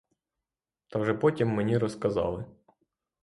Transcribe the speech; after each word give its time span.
Та 0.87 0.99
вже 0.99 1.13
потім 1.13 1.49
мені 1.49 1.77
розказали. 1.77 2.45